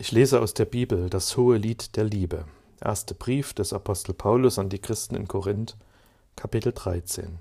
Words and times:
Ich 0.00 0.12
lese 0.12 0.40
aus 0.40 0.54
der 0.54 0.64
Bibel 0.64 1.10
das 1.10 1.36
hohe 1.36 1.58
Lied 1.58 1.94
der 1.94 2.04
Liebe. 2.04 2.46
Erster 2.82 3.14
Brief 3.14 3.52
des 3.52 3.74
Apostel 3.74 4.14
Paulus 4.14 4.58
an 4.58 4.70
die 4.70 4.78
Christen 4.78 5.14
in 5.14 5.28
Korinth, 5.28 5.76
Kapitel 6.36 6.72
13. 6.72 7.38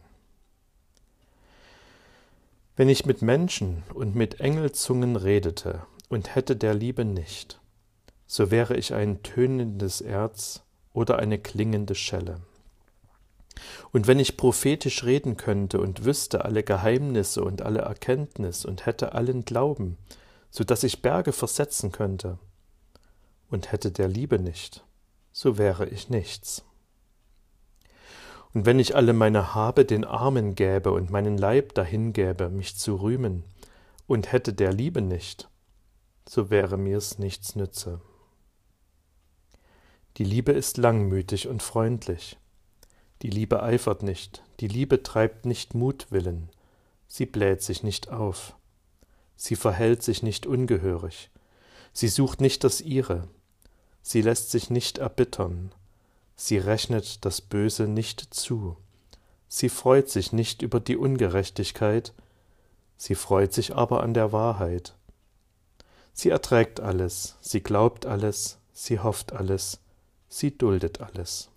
Wenn 2.76 2.90
ich 2.90 3.06
mit 3.06 3.22
Menschen 3.22 3.84
und 3.94 4.14
mit 4.14 4.42
Engelzungen 4.42 5.16
redete 5.16 5.86
und 6.10 6.36
hätte 6.36 6.58
der 6.58 6.74
Liebe 6.74 7.06
nicht, 7.06 7.62
so 8.28 8.52
wäre 8.52 8.76
ich 8.76 8.94
ein 8.94 9.24
tönendes 9.24 10.02
Erz 10.02 10.62
oder 10.92 11.18
eine 11.18 11.40
klingende 11.40 11.96
Schelle. 11.96 12.42
Und 13.94 14.06
wenn 14.06 14.20
ich 14.20 14.36
prophetisch 14.36 15.06
reden 15.06 15.38
könnte 15.38 15.80
und 15.80 16.04
wüsste 16.04 16.44
alle 16.44 16.64
Geheimnisse 16.64 17.42
und 17.42 17.62
alle 17.62 17.80
Erkenntnis 17.80 18.66
und 18.66 18.86
hätte 18.86 19.14
allen 19.14 19.46
Glauben, 19.46 19.98
so 20.52 20.66
dass 20.66 20.84
ich 20.84 21.02
Berge 21.02 21.32
versetzen 21.32 21.94
könnte, 21.94 22.38
und 23.50 23.72
hätte 23.72 23.92
der 23.92 24.08
Liebe 24.08 24.40
nicht, 24.40 24.86
so 25.32 25.58
wäre 25.58 25.88
ich 25.88 26.10
nichts. 26.10 26.64
Und 28.54 28.66
wenn 28.66 28.80
ich 28.80 28.96
alle 28.96 29.14
meine 29.14 29.54
Habe 29.54 29.86
den 29.86 30.06
Armen 30.06 30.56
gäbe 30.56 30.92
und 30.92 31.12
meinen 31.12 31.38
Leib 31.38 31.74
dahingäbe, 31.76 32.50
mich 32.50 32.78
zu 32.78 32.96
rühmen, 32.96 33.44
und 34.08 34.32
hätte 34.32 34.54
der 34.54 34.74
Liebe 34.74 35.02
nicht, 35.02 35.50
so 36.28 36.50
wäre 36.50 36.78
mir's 36.78 37.20
nichts 37.20 37.56
nütze. 37.56 38.02
Die 40.18 40.24
Liebe 40.24 40.52
ist 40.52 40.78
langmütig 40.78 41.48
und 41.48 41.62
freundlich. 41.62 42.38
Die 43.22 43.30
Liebe 43.30 43.62
eifert 43.62 44.02
nicht, 44.02 44.44
die 44.60 44.68
Liebe 44.68 45.04
treibt 45.04 45.46
nicht 45.46 45.76
Mutwillen, 45.76 46.50
sie 47.08 47.28
bläht 47.28 47.62
sich 47.62 47.84
nicht 47.84 48.10
auf, 48.10 48.56
sie 49.36 49.56
verhält 49.56 50.02
sich 50.02 50.24
nicht 50.24 50.48
ungehörig, 50.48 51.30
sie 51.94 52.08
sucht 52.08 52.42
nicht 52.42 52.64
das 52.64 52.82
ihre, 52.82 53.28
sie 54.02 54.22
lässt 54.22 54.52
sich 54.52 54.70
nicht 54.70 54.98
erbittern, 54.98 55.72
sie 56.36 56.58
rechnet 56.58 57.26
das 57.26 57.42
Böse 57.42 57.88
nicht 57.88 58.34
zu, 58.34 58.78
sie 59.48 59.70
freut 59.70 60.10
sich 60.10 60.32
nicht 60.32 60.62
über 60.62 60.80
die 60.80 60.98
Ungerechtigkeit, 60.98 62.14
sie 62.98 63.16
freut 63.16 63.54
sich 63.54 63.76
aber 63.76 64.04
an 64.04 64.14
der 64.14 64.32
Wahrheit. 64.32 64.96
Sie 66.14 66.30
erträgt 66.30 66.80
alles, 66.80 67.38
sie 67.42 67.62
glaubt 67.62 68.06
alles, 68.06 68.58
sie 68.74 69.00
hofft 69.00 69.34
alles, 69.34 69.80
sie 70.28 70.58
duldet 70.58 71.02
alles. 71.02 71.50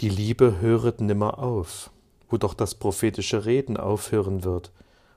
Die 0.00 0.08
Liebe 0.08 0.60
höret 0.60 1.00
nimmer 1.00 1.38
auf, 1.38 1.90
wo 2.28 2.38
doch 2.38 2.54
das 2.54 2.74
prophetische 2.74 3.44
Reden 3.44 3.76
aufhören 3.76 4.42
wird 4.42 4.72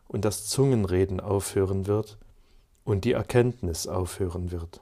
und 0.07 0.25
das 0.25 0.47
Zungenreden 0.47 1.19
aufhören 1.19 1.87
wird 1.87 2.17
und 2.83 3.05
die 3.05 3.13
Erkenntnis 3.13 3.87
aufhören 3.87 4.51
wird. 4.51 4.81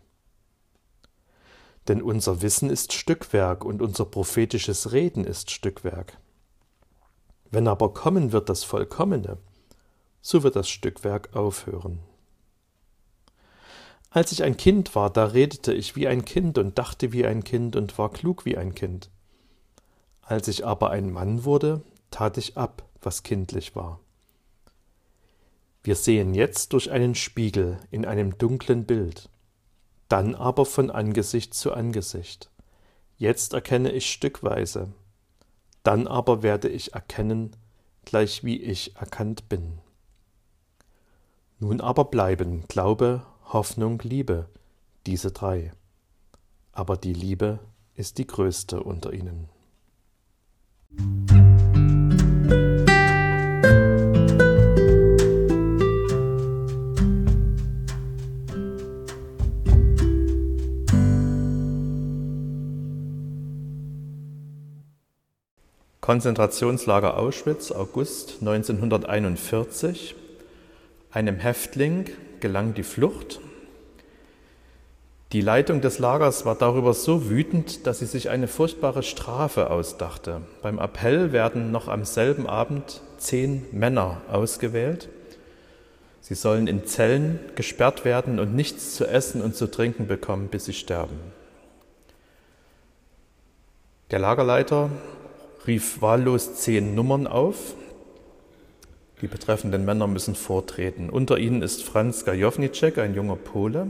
Denn 1.87 2.01
unser 2.01 2.41
Wissen 2.41 2.69
ist 2.69 2.93
Stückwerk 2.93 3.65
und 3.65 3.81
unser 3.81 4.05
prophetisches 4.05 4.91
Reden 4.91 5.25
ist 5.25 5.51
Stückwerk. 5.51 6.17
Wenn 7.51 7.67
aber 7.67 7.93
kommen 7.93 8.31
wird 8.31 8.49
das 8.49 8.63
Vollkommene, 8.63 9.37
so 10.21 10.43
wird 10.43 10.55
das 10.55 10.69
Stückwerk 10.69 11.35
aufhören. 11.35 11.99
Als 14.09 14.31
ich 14.31 14.43
ein 14.43 14.57
Kind 14.57 14.95
war, 14.95 15.09
da 15.09 15.25
redete 15.25 15.73
ich 15.73 15.95
wie 15.95 16.07
ein 16.07 16.23
Kind 16.23 16.57
und 16.57 16.77
dachte 16.77 17.11
wie 17.11 17.25
ein 17.25 17.43
Kind 17.43 17.75
und 17.75 17.97
war 17.97 18.11
klug 18.11 18.45
wie 18.45 18.57
ein 18.57 18.75
Kind. 18.75 19.09
Als 20.21 20.47
ich 20.47 20.65
aber 20.65 20.91
ein 20.91 21.11
Mann 21.11 21.43
wurde, 21.43 21.81
tat 22.11 22.37
ich 22.37 22.57
ab, 22.57 22.87
was 23.01 23.23
kindlich 23.23 23.75
war. 23.75 23.99
Wir 25.83 25.95
sehen 25.95 26.33
jetzt 26.33 26.71
durch 26.71 26.91
einen 26.91 27.13
Spiegel 27.13 27.77
in 27.91 28.05
einem 28.05 28.37
dunklen 28.37 28.85
Bild 28.85 29.29
dann 30.13 30.35
aber 30.35 30.67
von 30.67 30.91
Angesicht 30.91 31.55
zu 31.55 31.73
Angesicht. 31.73 32.51
Jetzt 33.17 33.53
erkenne 33.53 33.91
ich 33.91 34.11
stückweise, 34.11 34.93
dann 35.81 36.05
aber 36.05 36.43
werde 36.43 36.69
ich 36.69 36.93
erkennen, 36.93 37.55
gleich 38.05 38.43
wie 38.43 38.61
ich 38.61 38.95
erkannt 38.95 39.49
bin. 39.49 39.79
Nun 41.57 41.81
aber 41.81 42.05
bleiben 42.05 42.65
Glaube, 42.67 43.25
Hoffnung, 43.45 43.97
Liebe, 44.03 44.49
diese 45.07 45.31
drei. 45.31 45.71
Aber 46.73 46.95
die 46.95 47.13
Liebe 47.13 47.57
ist 47.95 48.19
die 48.19 48.27
größte 48.27 48.83
unter 48.83 49.13
ihnen. 49.13 49.49
Konzentrationslager 66.03 67.15
Auschwitz, 67.15 67.71
August 67.71 68.39
1941. 68.41 70.15
Einem 71.13 71.37
Häftling 71.37 72.09
gelang 72.41 72.73
die 72.73 72.83
Flucht. 72.83 73.39
Die 75.31 75.39
Leitung 75.39 75.79
des 75.79 75.99
Lagers 75.99 76.43
war 76.43 76.55
darüber 76.55 76.93
so 76.93 77.29
wütend, 77.29 77.87
dass 77.87 77.99
sie 77.99 78.05
sich 78.05 78.29
eine 78.29 78.49
furchtbare 78.49 79.01
Strafe 79.01 79.69
ausdachte. 79.69 80.41
Beim 80.61 80.77
Appell 80.77 81.31
werden 81.31 81.71
noch 81.71 81.87
am 81.87 82.03
selben 82.03 82.47
Abend 82.47 82.99
zehn 83.17 83.65
Männer 83.71 84.23
ausgewählt. 84.29 85.07
Sie 86.19 86.35
sollen 86.35 86.67
in 86.67 86.85
Zellen 86.85 87.39
gesperrt 87.55 88.03
werden 88.03 88.39
und 88.39 88.53
nichts 88.53 88.93
zu 88.95 89.07
essen 89.07 89.41
und 89.41 89.55
zu 89.55 89.71
trinken 89.71 90.07
bekommen, 90.07 90.49
bis 90.49 90.65
sie 90.65 90.73
sterben. 90.73 91.17
Der 94.11 94.19
Lagerleiter 94.19 94.89
rief 95.67 96.01
wahllos 96.01 96.55
zehn 96.55 96.95
Nummern 96.95 97.27
auf. 97.27 97.75
Die 99.21 99.27
betreffenden 99.27 99.85
Männer 99.85 100.07
müssen 100.07 100.35
vortreten. 100.35 101.09
Unter 101.09 101.37
ihnen 101.37 101.61
ist 101.61 101.83
Franz 101.83 102.25
Gajownicek, 102.25 102.97
ein 102.97 103.15
junger 103.15 103.37
Pole. 103.37 103.87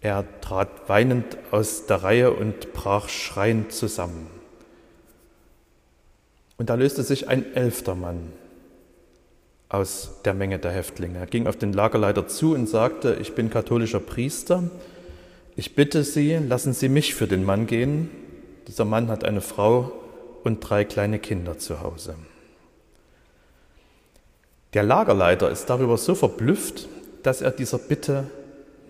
Er 0.00 0.24
trat 0.40 0.88
weinend 0.88 1.36
aus 1.50 1.86
der 1.86 2.04
Reihe 2.04 2.32
und 2.32 2.72
brach 2.72 3.08
schreiend 3.08 3.72
zusammen. 3.72 4.28
Und 6.56 6.70
da 6.70 6.74
löste 6.74 7.02
sich 7.02 7.28
ein 7.28 7.54
elfter 7.54 7.94
Mann 7.94 8.32
aus 9.68 10.20
der 10.24 10.34
Menge 10.34 10.58
der 10.58 10.72
Häftlinge. 10.72 11.18
Er 11.18 11.26
ging 11.26 11.46
auf 11.46 11.56
den 11.56 11.72
Lagerleiter 11.72 12.26
zu 12.26 12.54
und 12.54 12.68
sagte, 12.68 13.18
ich 13.20 13.34
bin 13.34 13.50
katholischer 13.50 14.00
Priester, 14.00 14.70
ich 15.56 15.74
bitte 15.74 16.04
Sie, 16.04 16.36
lassen 16.36 16.72
Sie 16.72 16.88
mich 16.88 17.14
für 17.14 17.26
den 17.26 17.44
Mann 17.44 17.66
gehen, 17.66 18.10
dieser 18.68 18.84
Mann 18.84 19.08
hat 19.08 19.24
eine 19.24 19.40
Frau 19.40 19.90
und 20.44 20.60
drei 20.60 20.84
kleine 20.84 21.18
Kinder 21.18 21.58
zu 21.58 21.80
Hause. 21.80 22.14
Der 24.74 24.82
Lagerleiter 24.82 25.50
ist 25.50 25.66
darüber 25.66 25.96
so 25.96 26.14
verblüfft, 26.14 26.86
dass 27.22 27.40
er 27.40 27.50
dieser 27.50 27.78
Bitte 27.78 28.30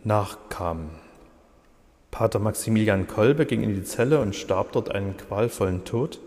nachkam. 0.02 0.90
Pater 2.10 2.40
Maximilian 2.40 3.06
Kolbe 3.06 3.46
ging 3.46 3.62
in 3.62 3.74
die 3.74 3.84
Zelle 3.84 4.20
und 4.20 4.34
starb 4.34 4.72
dort 4.72 4.90
einen 4.90 5.16
qualvollen 5.16 5.84
Tod. 5.84 6.18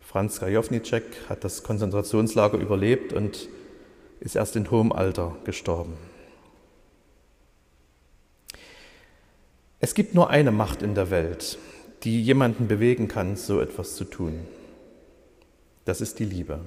Franz 0.00 0.38
Gajownicek 0.38 1.04
hat 1.30 1.42
das 1.42 1.62
Konzentrationslager 1.62 2.58
überlebt 2.58 3.14
und 3.14 3.48
ist 4.20 4.36
erst 4.36 4.56
in 4.56 4.70
hohem 4.70 4.92
Alter 4.92 5.36
gestorben. 5.44 5.96
Es 9.80 9.94
gibt 9.94 10.14
nur 10.14 10.30
eine 10.30 10.52
Macht 10.52 10.82
in 10.82 10.94
der 10.94 11.10
Welt, 11.10 11.58
die 12.06 12.22
jemanden 12.22 12.68
bewegen 12.68 13.08
kann, 13.08 13.34
so 13.34 13.60
etwas 13.60 13.96
zu 13.96 14.04
tun. 14.04 14.38
Das 15.86 16.00
ist 16.00 16.20
die 16.20 16.24
Liebe. 16.24 16.60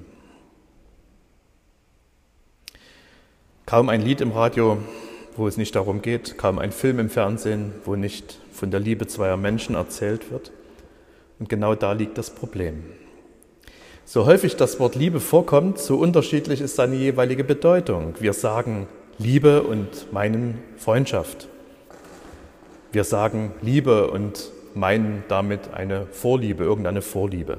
Kaum 3.65 3.87
ein 3.87 4.01
Lied 4.01 4.19
im 4.19 4.33
Radio, 4.33 4.79
wo 5.37 5.47
es 5.47 5.55
nicht 5.55 5.73
darum 5.75 6.01
geht, 6.01 6.37
kaum 6.37 6.59
ein 6.59 6.73
Film 6.73 6.99
im 6.99 7.09
Fernsehen, 7.09 7.71
wo 7.85 7.95
nicht 7.95 8.37
von 8.51 8.69
der 8.69 8.81
Liebe 8.81 9.07
zweier 9.07 9.37
Menschen 9.37 9.75
erzählt 9.75 10.29
wird. 10.29 10.51
Und 11.39 11.47
genau 11.47 11.73
da 11.73 11.93
liegt 11.93 12.17
das 12.17 12.31
Problem. 12.31 12.83
So 14.03 14.25
häufig 14.25 14.57
das 14.57 14.77
Wort 14.81 14.95
Liebe 14.95 15.21
vorkommt, 15.21 15.79
so 15.79 15.95
unterschiedlich 15.95 16.59
ist 16.59 16.75
seine 16.75 16.97
jeweilige 16.97 17.45
Bedeutung. 17.45 18.15
Wir 18.19 18.33
sagen 18.33 18.89
Liebe 19.17 19.63
und 19.63 20.11
meinen 20.11 20.59
Freundschaft. 20.75 21.47
Wir 22.91 23.05
sagen 23.05 23.53
Liebe 23.61 24.11
und 24.11 24.51
meinen 24.75 25.23
damit 25.27 25.73
eine 25.73 26.05
Vorliebe, 26.07 26.63
irgendeine 26.63 27.01
Vorliebe. 27.01 27.57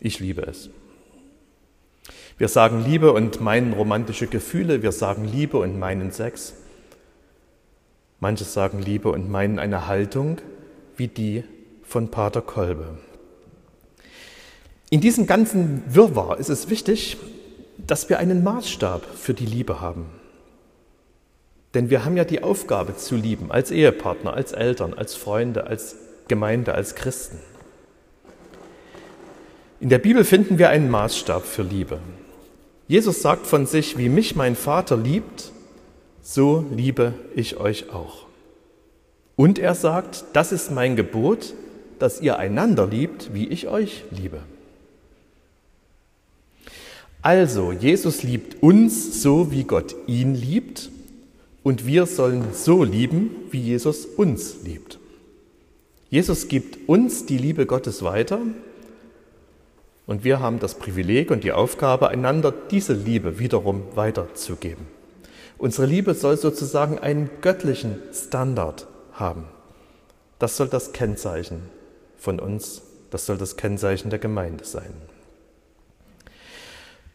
Ich 0.00 0.20
liebe 0.20 0.42
es. 0.42 0.70
Wir 2.38 2.48
sagen 2.48 2.82
Liebe 2.84 3.12
und 3.12 3.40
meinen 3.40 3.74
romantische 3.74 4.26
Gefühle, 4.26 4.82
wir 4.82 4.92
sagen 4.92 5.26
Liebe 5.26 5.58
und 5.58 5.78
meinen 5.78 6.10
Sex. 6.10 6.54
Manche 8.18 8.44
sagen 8.44 8.80
Liebe 8.80 9.10
und 9.10 9.30
meinen 9.30 9.58
eine 9.58 9.86
Haltung 9.86 10.38
wie 10.96 11.08
die 11.08 11.44
von 11.82 12.10
Pater 12.10 12.40
Kolbe. 12.40 12.98
In 14.90 15.00
diesem 15.00 15.26
ganzen 15.26 15.82
Wirrwarr 15.86 16.38
ist 16.38 16.48
es 16.48 16.70
wichtig, 16.70 17.16
dass 17.76 18.08
wir 18.08 18.18
einen 18.18 18.42
Maßstab 18.42 19.04
für 19.04 19.34
die 19.34 19.46
Liebe 19.46 19.80
haben. 19.80 20.06
Denn 21.74 21.90
wir 21.90 22.04
haben 22.04 22.16
ja 22.16 22.24
die 22.24 22.42
Aufgabe 22.42 22.96
zu 22.96 23.16
lieben, 23.16 23.52
als 23.52 23.70
Ehepartner, 23.70 24.34
als 24.34 24.52
Eltern, 24.52 24.94
als 24.94 25.14
Freunde, 25.14 25.66
als 25.66 25.96
Gemeinde, 26.30 26.74
als 26.74 26.94
Christen. 26.94 27.38
In 29.80 29.88
der 29.88 29.98
Bibel 29.98 30.24
finden 30.24 30.58
wir 30.58 30.70
einen 30.70 30.88
Maßstab 30.88 31.44
für 31.44 31.62
Liebe. 31.62 31.98
Jesus 32.86 33.20
sagt 33.20 33.48
von 33.48 33.66
sich, 33.66 33.98
wie 33.98 34.08
mich 34.08 34.36
mein 34.36 34.54
Vater 34.54 34.96
liebt, 34.96 35.50
so 36.22 36.64
liebe 36.70 37.14
ich 37.34 37.56
euch 37.56 37.90
auch. 37.90 38.26
Und 39.34 39.58
er 39.58 39.74
sagt, 39.74 40.24
das 40.34 40.52
ist 40.52 40.70
mein 40.70 40.94
Gebot, 40.94 41.54
dass 41.98 42.20
ihr 42.20 42.38
einander 42.38 42.86
liebt, 42.86 43.34
wie 43.34 43.48
ich 43.48 43.66
euch 43.66 44.04
liebe. 44.12 44.38
Also, 47.22 47.72
Jesus 47.72 48.22
liebt 48.22 48.62
uns 48.62 49.20
so, 49.20 49.50
wie 49.50 49.64
Gott 49.64 49.96
ihn 50.06 50.36
liebt, 50.36 50.90
und 51.64 51.86
wir 51.86 52.06
sollen 52.06 52.44
so 52.52 52.84
lieben, 52.84 53.30
wie 53.50 53.60
Jesus 53.60 54.06
uns 54.06 54.62
liebt. 54.62 54.99
Jesus 56.10 56.48
gibt 56.48 56.88
uns 56.88 57.24
die 57.24 57.38
Liebe 57.38 57.66
Gottes 57.66 58.02
weiter 58.02 58.40
und 60.06 60.24
wir 60.24 60.40
haben 60.40 60.58
das 60.58 60.74
Privileg 60.74 61.30
und 61.30 61.44
die 61.44 61.52
Aufgabe, 61.52 62.08
einander 62.08 62.52
diese 62.52 62.94
Liebe 62.94 63.38
wiederum 63.38 63.84
weiterzugeben. 63.94 64.88
Unsere 65.56 65.86
Liebe 65.86 66.14
soll 66.14 66.36
sozusagen 66.36 66.98
einen 66.98 67.30
göttlichen 67.42 67.96
Standard 68.12 68.88
haben. 69.12 69.44
Das 70.40 70.56
soll 70.56 70.66
das 70.66 70.92
Kennzeichen 70.92 71.62
von 72.18 72.40
uns, 72.40 72.82
das 73.10 73.26
soll 73.26 73.38
das 73.38 73.56
Kennzeichen 73.56 74.10
der 74.10 74.18
Gemeinde 74.18 74.64
sein. 74.64 74.92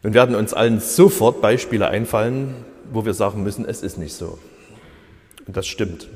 Nun 0.02 0.14
werden 0.14 0.36
uns 0.36 0.54
allen 0.54 0.80
sofort 0.80 1.42
Beispiele 1.42 1.88
einfallen, 1.88 2.54
wo 2.90 3.04
wir 3.04 3.12
sagen 3.12 3.42
müssen, 3.42 3.66
es 3.66 3.82
ist 3.82 3.98
nicht 3.98 4.14
so. 4.14 4.38
Und 5.46 5.56
das 5.56 5.66
stimmt. 5.66 6.08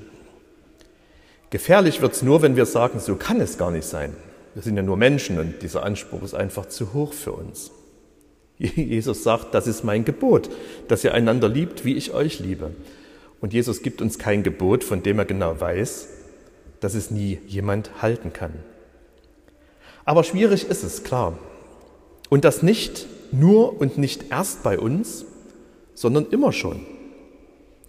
Gefährlich 1.50 2.00
wird 2.00 2.12
es 2.12 2.23
nur, 2.23 2.43
wenn 2.43 2.56
wir 2.56 2.67
sagen, 2.67 3.00
so 3.00 3.17
kann 3.17 3.41
es 3.41 3.58
gar 3.58 3.73
nicht 3.73 3.87
sein. 3.87 4.14
Wir 4.55 4.62
sind 4.62 4.76
ja 4.76 4.82
nur 4.82 4.97
Menschen 4.97 5.38
und 5.38 5.62
dieser 5.62 5.82
Anspruch 5.82 6.23
ist 6.23 6.35
einfach 6.35 6.67
zu 6.67 6.93
hoch 6.93 7.12
für 7.12 7.32
uns. 7.32 7.73
Jesus 8.58 9.23
sagt, 9.23 9.55
das 9.55 9.67
ist 9.67 9.85
mein 9.85 10.05
Gebot, 10.05 10.50
dass 10.88 11.02
ihr 11.02 11.14
einander 11.14 11.49
liebt, 11.49 11.85
wie 11.85 11.97
ich 11.97 12.12
euch 12.12 12.38
liebe. 12.41 12.73
Und 13.41 13.52
Jesus 13.52 13.82
gibt 13.82 14.02
uns 14.02 14.19
kein 14.19 14.43
Gebot, 14.43 14.85
von 14.85 15.02
dem 15.02 15.19
er 15.19 15.25
genau 15.25 15.58
weiß, 15.58 16.08
dass 16.81 16.94
es 16.94 17.11
nie 17.11 17.38
jemand 17.47 18.02
halten 18.02 18.32
kann. 18.32 18.52
Aber 20.05 20.25
schwierig 20.25 20.69
ist 20.69 20.82
es, 20.82 21.05
klar. 21.05 21.38
Und 22.29 22.44
das 22.44 22.62
nicht 22.62 23.06
nur 23.32 23.81
und 23.81 23.99
nicht 23.99 24.31
erst 24.31 24.62
bei 24.62 24.79
uns, 24.79 25.25
sondern 25.94 26.26
immer 26.31 26.52
schon. 26.52 26.87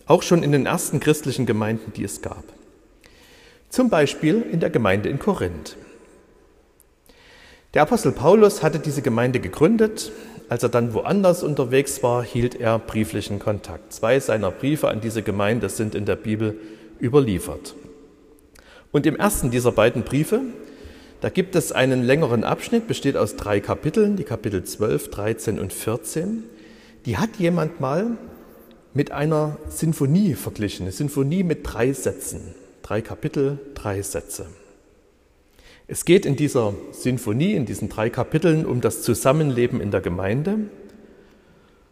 Auch 0.05 0.23
schon 0.23 0.43
in 0.43 0.51
den 0.51 0.65
ersten 0.65 0.99
christlichen 0.99 1.45
Gemeinden, 1.45 1.93
die 1.95 2.03
es 2.03 2.21
gab. 2.21 2.43
Zum 3.71 3.89
Beispiel 3.89 4.41
in 4.51 4.59
der 4.59 4.69
Gemeinde 4.69 5.07
in 5.07 5.17
Korinth. 5.17 5.77
Der 7.73 7.83
Apostel 7.83 8.11
Paulus 8.11 8.63
hatte 8.63 8.79
diese 8.79 9.01
Gemeinde 9.01 9.39
gegründet. 9.39 10.11
Als 10.49 10.61
er 10.63 10.67
dann 10.67 10.93
woanders 10.93 11.41
unterwegs 11.41 12.03
war, 12.03 12.21
hielt 12.21 12.53
er 12.53 12.79
brieflichen 12.79 13.39
Kontakt. 13.39 13.93
Zwei 13.93 14.19
seiner 14.19 14.51
Briefe 14.51 14.89
an 14.89 14.99
diese 14.99 15.23
Gemeinde 15.23 15.69
sind 15.69 15.95
in 15.95 16.05
der 16.05 16.17
Bibel 16.17 16.59
überliefert. 16.99 17.73
Und 18.91 19.05
im 19.05 19.15
ersten 19.15 19.51
dieser 19.51 19.71
beiden 19.71 20.03
Briefe, 20.03 20.41
da 21.21 21.29
gibt 21.29 21.55
es 21.55 21.71
einen 21.71 22.03
längeren 22.03 22.43
Abschnitt, 22.43 22.87
besteht 22.87 23.15
aus 23.15 23.37
drei 23.37 23.61
Kapiteln, 23.61 24.17
die 24.17 24.25
Kapitel 24.25 24.65
12, 24.65 25.11
13 25.11 25.59
und 25.59 25.71
14. 25.71 26.43
Die 27.05 27.17
hat 27.17 27.37
jemand 27.37 27.79
mal 27.79 28.17
mit 28.93 29.13
einer 29.13 29.55
Sinfonie 29.69 30.33
verglichen, 30.33 30.87
eine 30.87 30.91
Sinfonie 30.91 31.43
mit 31.43 31.59
drei 31.63 31.93
Sätzen. 31.93 32.53
Drei 32.91 33.01
Kapitel, 33.01 33.57
drei 33.73 34.01
Sätze. 34.01 34.47
Es 35.87 36.03
geht 36.03 36.25
in 36.25 36.35
dieser 36.35 36.73
Sinfonie, 36.91 37.53
in 37.53 37.65
diesen 37.65 37.87
drei 37.87 38.09
Kapiteln, 38.09 38.65
um 38.65 38.81
das 38.81 39.01
Zusammenleben 39.01 39.79
in 39.79 39.91
der 39.91 40.01
Gemeinde. 40.01 40.57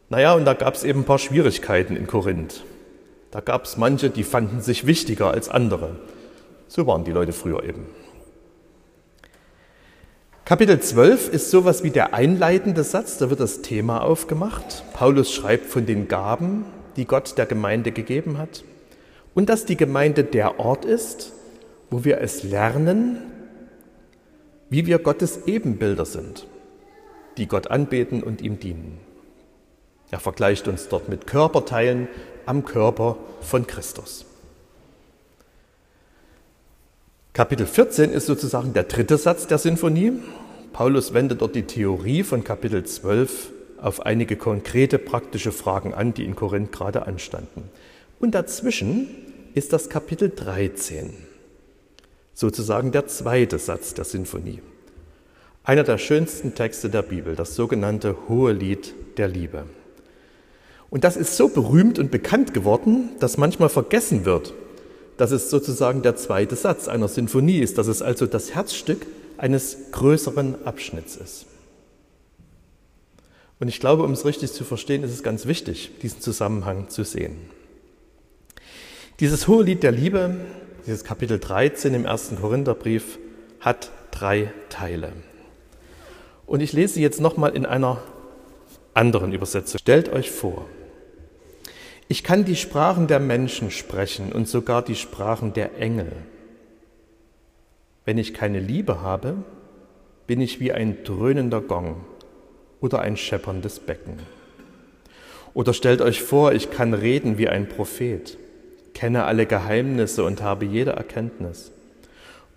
Naja, 0.09 0.33
und 0.33 0.43
da 0.43 0.53
gab 0.53 0.75
es 0.75 0.83
eben 0.83 0.99
ein 0.99 1.05
paar 1.05 1.17
Schwierigkeiten 1.17 1.95
in 1.95 2.05
Korinth. 2.05 2.65
Da 3.31 3.39
gab 3.39 3.63
es 3.63 3.77
manche, 3.77 4.09
die 4.09 4.25
fanden 4.25 4.59
sich 4.59 4.85
wichtiger 4.87 5.31
als 5.31 5.47
andere. 5.47 5.95
So 6.67 6.85
waren 6.85 7.05
die 7.05 7.13
Leute 7.13 7.31
früher 7.31 7.63
eben. 7.63 7.85
Kapitel 10.43 10.81
12 10.81 11.29
ist 11.29 11.49
sowas 11.49 11.81
wie 11.81 11.91
der 11.91 12.13
einleitende 12.13 12.83
Satz, 12.83 13.17
da 13.17 13.29
wird 13.29 13.39
das 13.39 13.61
Thema 13.61 14.03
aufgemacht. 14.03 14.83
Paulus 14.91 15.31
schreibt 15.31 15.67
von 15.67 15.85
den 15.85 16.09
Gaben, 16.09 16.65
die 16.97 17.05
Gott 17.05 17.37
der 17.37 17.45
Gemeinde 17.45 17.93
gegeben 17.93 18.37
hat 18.37 18.65
und 19.39 19.47
dass 19.47 19.63
die 19.63 19.77
Gemeinde 19.77 20.25
der 20.25 20.59
Ort 20.59 20.83
ist, 20.83 21.31
wo 21.89 22.03
wir 22.03 22.19
es 22.19 22.43
lernen, 22.43 23.19
wie 24.69 24.85
wir 24.85 24.99
Gottes 24.99 25.47
Ebenbilder 25.47 26.03
sind, 26.03 26.45
die 27.37 27.47
Gott 27.47 27.67
anbeten 27.67 28.21
und 28.21 28.41
ihm 28.41 28.59
dienen. 28.59 28.97
Er 30.11 30.19
vergleicht 30.19 30.67
uns 30.67 30.89
dort 30.89 31.07
mit 31.07 31.25
Körperteilen 31.25 32.09
am 32.45 32.65
Körper 32.65 33.15
von 33.39 33.65
Christus. 33.65 34.25
Kapitel 37.31 37.65
14 37.65 38.11
ist 38.11 38.25
sozusagen 38.25 38.73
der 38.73 38.83
dritte 38.83 39.17
Satz 39.17 39.47
der 39.47 39.57
Sinfonie. 39.57 40.19
Paulus 40.73 41.13
wendet 41.13 41.39
dort 41.39 41.55
die 41.55 41.63
Theorie 41.63 42.23
von 42.23 42.43
Kapitel 42.43 42.83
12 42.83 43.53
auf 43.81 44.05
einige 44.05 44.35
konkrete 44.35 44.99
praktische 44.99 45.53
Fragen 45.53 45.93
an, 45.93 46.13
die 46.13 46.25
in 46.25 46.35
Korinth 46.35 46.73
gerade 46.73 47.07
anstanden. 47.07 47.69
Und 48.19 48.35
dazwischen 48.35 49.07
ist 49.53 49.73
das 49.73 49.89
Kapitel 49.89 50.29
13 50.29 51.13
sozusagen 52.39 52.93
der 52.93 53.05
zweite 53.07 53.59
Satz 53.59 53.93
der 53.93 54.05
Sinfonie. 54.05 54.61
Einer 55.63 55.83
der 55.83 55.97
schönsten 55.97 56.55
Texte 56.55 56.89
der 56.89 57.01
Bibel, 57.01 57.35
das 57.35 57.55
sogenannte 57.55 58.15
Hohe 58.29 58.53
Lied 58.53 58.93
der 59.17 59.27
Liebe. 59.27 59.65
Und 60.89 61.03
das 61.03 61.17
ist 61.17 61.35
so 61.35 61.49
berühmt 61.49 61.99
und 61.99 62.11
bekannt 62.11 62.53
geworden, 62.53 63.09
dass 63.19 63.37
manchmal 63.37 63.67
vergessen 63.67 64.23
wird, 64.23 64.53
dass 65.17 65.31
es 65.31 65.49
sozusagen 65.49 66.01
der 66.01 66.15
zweite 66.15 66.55
Satz 66.55 66.87
einer 66.87 67.09
Sinfonie 67.09 67.59
ist, 67.59 67.77
dass 67.77 67.87
es 67.87 68.01
also 68.01 68.25
das 68.25 68.55
Herzstück 68.55 69.05
eines 69.37 69.91
größeren 69.91 70.65
Abschnitts 70.65 71.17
ist. 71.17 71.45
Und 73.59 73.67
ich 73.67 73.81
glaube, 73.81 74.03
um 74.03 74.13
es 74.13 74.25
richtig 74.25 74.53
zu 74.53 74.63
verstehen, 74.63 75.03
ist 75.03 75.11
es 75.11 75.23
ganz 75.23 75.45
wichtig, 75.45 75.91
diesen 76.01 76.21
Zusammenhang 76.21 76.87
zu 76.87 77.03
sehen. 77.03 77.35
Dieses 79.19 79.49
hohe 79.49 79.63
Lied 79.63 79.83
der 79.83 79.91
Liebe 79.91 80.37
dieses 80.85 81.03
Kapitel 81.03 81.39
13 81.39 81.93
im 81.93 82.05
ersten 82.05 82.37
Korintherbrief 82.37 83.19
hat 83.59 83.91
drei 84.11 84.53
Teile. 84.69 85.11
Und 86.45 86.61
ich 86.61 86.71
lese 86.71 87.01
jetzt 87.01 87.19
nochmal 87.19 87.53
in 87.53 87.65
einer 87.65 88.01
anderen 88.93 89.33
Übersetzung. 89.33 89.77
Stellt 89.77 90.07
euch 90.07 90.31
vor, 90.31 90.65
ich 92.07 92.23
kann 92.23 92.45
die 92.45 92.55
Sprachen 92.55 93.07
der 93.07 93.19
Menschen 93.19 93.71
sprechen 93.71 94.31
und 94.31 94.47
sogar 94.47 94.83
die 94.83 94.95
Sprachen 94.95 95.51
der 95.51 95.77
Engel. 95.77 96.13
Wenn 98.05 98.17
ich 98.17 98.33
keine 98.33 98.61
Liebe 98.61 99.01
habe, 99.01 99.35
bin 100.27 100.39
ich 100.39 100.61
wie 100.61 100.71
ein 100.71 101.03
dröhnender 101.03 101.59
Gong 101.59 102.05
oder 102.79 103.01
ein 103.01 103.17
schepperndes 103.17 103.81
Becken. 103.81 104.17
Oder 105.53 105.73
stellt 105.73 105.99
euch 106.01 106.23
vor, 106.23 106.53
ich 106.53 106.71
kann 106.71 106.93
reden 106.93 107.37
wie 107.37 107.49
ein 107.49 107.67
Prophet 107.67 108.37
kenne 108.99 109.23
alle 109.23 109.45
Geheimnisse 109.45 110.25
und 110.25 110.41
habe 110.41 110.65
jede 110.65 110.91
Erkenntnis. 110.91 111.71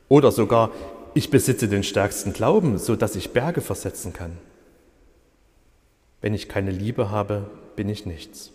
Oder 0.09 0.33
sogar, 0.33 0.73
ich 1.15 1.31
besitze 1.31 1.69
den 1.69 1.85
stärksten 1.85 2.33
Glauben, 2.33 2.79
so 2.79 2.97
dass 2.97 3.15
ich 3.15 3.31
Berge 3.31 3.61
versetzen 3.61 4.13
kann. 4.13 4.37
Wenn 6.21 6.35
ich 6.35 6.49
keine 6.49 6.73
Liebe 6.73 7.13
habe, 7.13 7.49
bin 7.77 7.89
ich 7.89 8.07
nichts. 8.07 8.51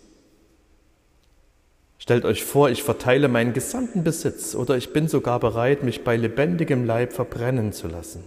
Stellt 1.98 2.26
euch 2.26 2.44
vor, 2.44 2.68
ich 2.68 2.82
verteile 2.82 3.28
meinen 3.28 3.54
gesamten 3.54 4.04
Besitz 4.04 4.54
oder 4.54 4.76
ich 4.76 4.92
bin 4.92 5.08
sogar 5.08 5.40
bereit, 5.40 5.82
mich 5.82 6.04
bei 6.04 6.14
lebendigem 6.14 6.84
Leib 6.84 7.14
verbrennen 7.14 7.72
zu 7.72 7.88
lassen. 7.88 8.22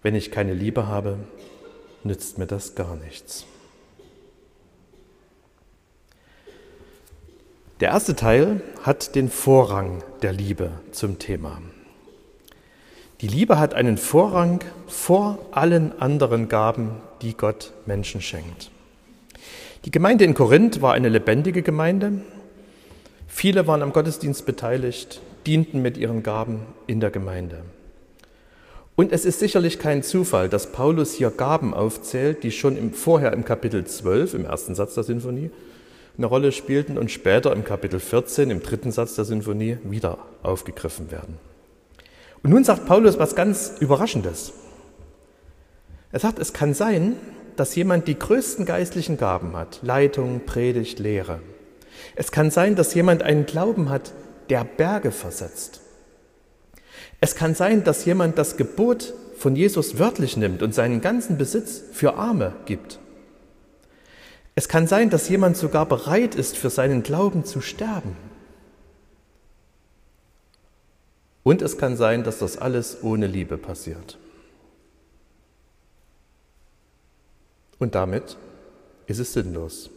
Wenn 0.00 0.14
ich 0.14 0.30
keine 0.30 0.54
Liebe 0.54 0.86
habe, 0.86 1.18
nützt 2.04 2.38
mir 2.38 2.46
das 2.46 2.74
gar 2.74 2.96
nichts. 2.96 3.44
Der 7.80 7.88
erste 7.88 8.14
Teil 8.14 8.60
hat 8.82 9.14
den 9.14 9.30
Vorrang 9.30 10.02
der 10.20 10.34
Liebe 10.34 10.70
zum 10.92 11.18
Thema. 11.18 11.62
Die 13.22 13.26
Liebe 13.26 13.58
hat 13.58 13.72
einen 13.72 13.96
Vorrang 13.96 14.60
vor 14.86 15.38
allen 15.52 15.98
anderen 15.98 16.50
Gaben, 16.50 16.90
die 17.22 17.34
Gott 17.34 17.72
Menschen 17.86 18.20
schenkt. 18.20 18.70
Die 19.86 19.90
Gemeinde 19.90 20.26
in 20.26 20.34
Korinth 20.34 20.82
war 20.82 20.92
eine 20.92 21.08
lebendige 21.08 21.62
Gemeinde. 21.62 22.20
Viele 23.26 23.66
waren 23.66 23.80
am 23.80 23.94
Gottesdienst 23.94 24.44
beteiligt, 24.44 25.22
dienten 25.46 25.80
mit 25.80 25.96
ihren 25.96 26.22
Gaben 26.22 26.66
in 26.86 27.00
der 27.00 27.10
Gemeinde. 27.10 27.62
Und 28.94 29.10
es 29.10 29.24
ist 29.24 29.40
sicherlich 29.40 29.78
kein 29.78 30.02
Zufall, 30.02 30.50
dass 30.50 30.72
Paulus 30.72 31.14
hier 31.14 31.30
Gaben 31.30 31.72
aufzählt, 31.72 32.42
die 32.42 32.52
schon 32.52 32.76
im, 32.76 32.92
vorher 32.92 33.32
im 33.32 33.46
Kapitel 33.46 33.86
12, 33.86 34.34
im 34.34 34.44
ersten 34.44 34.74
Satz 34.74 34.92
der 34.96 35.04
Sinfonie, 35.04 35.50
eine 36.16 36.26
Rolle 36.26 36.52
spielten 36.52 36.98
und 36.98 37.10
später 37.10 37.52
im 37.52 37.64
Kapitel 37.64 38.00
14, 38.00 38.50
im 38.50 38.62
dritten 38.62 38.92
Satz 38.92 39.14
der 39.14 39.24
Sinfonie, 39.24 39.78
wieder 39.84 40.18
aufgegriffen 40.42 41.10
werden. 41.10 41.38
Und 42.42 42.50
nun 42.50 42.64
sagt 42.64 42.86
Paulus 42.86 43.18
was 43.18 43.34
ganz 43.34 43.74
Überraschendes. 43.80 44.52
Er 46.12 46.20
sagt, 46.20 46.38
es 46.38 46.52
kann 46.52 46.74
sein, 46.74 47.16
dass 47.56 47.74
jemand 47.74 48.08
die 48.08 48.18
größten 48.18 48.64
geistlichen 48.64 49.16
Gaben 49.16 49.56
hat, 49.56 49.80
Leitung, 49.82 50.42
Predigt, 50.46 50.98
Lehre. 50.98 51.40
Es 52.16 52.32
kann 52.32 52.50
sein, 52.50 52.74
dass 52.74 52.94
jemand 52.94 53.22
einen 53.22 53.46
Glauben 53.46 53.90
hat, 53.90 54.12
der 54.48 54.64
Berge 54.64 55.10
versetzt. 55.10 55.80
Es 57.20 57.34
kann 57.34 57.54
sein, 57.54 57.84
dass 57.84 58.04
jemand 58.04 58.38
das 58.38 58.56
Gebot 58.56 59.12
von 59.36 59.56
Jesus 59.56 59.98
wörtlich 59.98 60.36
nimmt 60.36 60.62
und 60.62 60.74
seinen 60.74 61.00
ganzen 61.00 61.38
Besitz 61.38 61.82
für 61.92 62.14
Arme 62.14 62.54
gibt. 62.64 62.98
Es 64.60 64.68
kann 64.68 64.86
sein, 64.86 65.08
dass 65.08 65.30
jemand 65.30 65.56
sogar 65.56 65.86
bereit 65.86 66.34
ist, 66.34 66.54
für 66.54 66.68
seinen 66.68 67.02
Glauben 67.02 67.46
zu 67.46 67.62
sterben. 67.62 68.14
Und 71.42 71.62
es 71.62 71.78
kann 71.78 71.96
sein, 71.96 72.24
dass 72.24 72.40
das 72.40 72.58
alles 72.58 72.98
ohne 73.02 73.26
Liebe 73.26 73.56
passiert. 73.56 74.18
Und 77.78 77.94
damit 77.94 78.36
ist 79.06 79.18
es 79.18 79.32
sinnlos. 79.32 79.88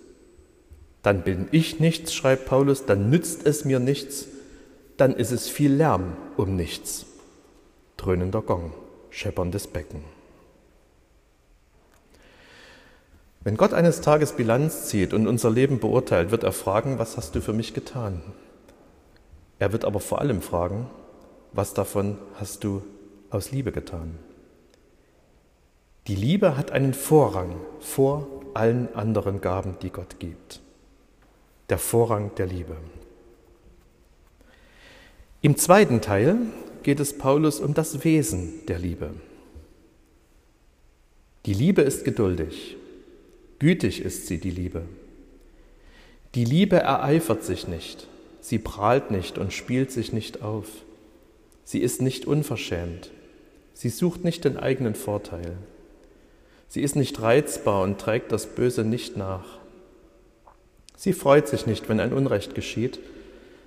Dann 1.01 1.23
bin 1.23 1.49
ich 1.51 1.81
nichts, 1.81 2.13
schreibt 2.13 2.45
Paulus, 2.45 2.85
dann 2.85 3.09
nützt 3.09 3.45
es 3.45 3.65
mir 3.65 3.81
nichts, 3.81 4.27
dann 4.95 5.13
ist 5.13 5.31
es 5.31 5.49
viel 5.49 5.73
Lärm 5.73 6.15
um 6.37 6.55
nichts. 6.55 7.05
Dröhnender 7.97 8.41
Gong, 8.41 8.71
schepperndes 9.09 9.67
Becken. 9.67 10.12
Wenn 13.43 13.57
Gott 13.57 13.73
eines 13.73 13.99
Tages 13.99 14.33
Bilanz 14.33 14.85
zieht 14.85 15.13
und 15.13 15.27
unser 15.27 15.51
Leben 15.51 15.79
beurteilt, 15.79 16.31
wird 16.31 16.43
er 16.43 16.53
fragen, 16.53 16.97
was 16.97 17.17
hast 17.17 17.35
du 17.35 17.41
für 17.41 17.51
mich 17.51 17.73
getan? 17.73 18.21
Er 19.59 19.73
wird 19.73 19.83
aber 19.83 19.99
vor 19.99 20.19
allem 20.19 20.41
fragen, 20.41 20.89
was 21.51 21.73
davon 21.73 22.17
hast 22.35 22.63
du 22.63 22.83
aus 23.29 23.51
Liebe 23.51 23.71
getan? 23.71 24.17
Die 26.07 26.15
Liebe 26.15 26.57
hat 26.57 26.71
einen 26.71 26.93
Vorrang 26.93 27.55
vor 27.79 28.27
allen 28.53 28.93
anderen 28.95 29.41
Gaben, 29.41 29.75
die 29.81 29.89
Gott 29.89 30.19
gibt. 30.19 30.61
Der 31.69 31.77
Vorrang 31.77 32.31
der 32.35 32.47
Liebe. 32.47 32.77
Im 35.41 35.57
zweiten 35.57 35.99
Teil 35.99 36.37
geht 36.83 36.99
es 36.99 37.17
Paulus 37.17 37.59
um 37.59 37.73
das 37.73 38.03
Wesen 38.05 38.65
der 38.67 38.79
Liebe. 38.79 39.11
Die 41.45 41.53
Liebe 41.53 41.81
ist 41.81 42.05
geduldig, 42.05 42.77
gütig 43.63 44.03
ist 44.03 44.27
sie, 44.27 44.39
die 44.39 44.49
Liebe. 44.49 44.81
Die 46.35 46.43
Liebe 46.43 46.75
ereifert 46.75 47.45
sich 47.45 47.65
nicht, 47.65 48.09
sie 48.41 48.59
prahlt 48.59 49.09
nicht 49.09 49.37
und 49.37 49.53
spielt 49.53 49.89
sich 49.89 50.11
nicht 50.11 50.41
auf. 50.41 50.67
Sie 51.63 51.79
ist 51.79 52.01
nicht 52.01 52.25
unverschämt, 52.25 53.11
sie 53.73 53.87
sucht 53.87 54.25
nicht 54.25 54.43
den 54.43 54.57
eigenen 54.57 54.95
Vorteil. 54.95 55.55
Sie 56.67 56.81
ist 56.81 56.97
nicht 56.97 57.21
reizbar 57.21 57.83
und 57.83 58.01
trägt 58.01 58.33
das 58.33 58.47
Böse 58.47 58.83
nicht 58.83 59.15
nach. 59.15 59.59
Sie 60.97 61.13
freut 61.13 61.47
sich 61.47 61.65
nicht, 61.65 61.87
wenn 61.87 62.01
ein 62.01 62.11
Unrecht 62.11 62.55
geschieht, 62.55 62.99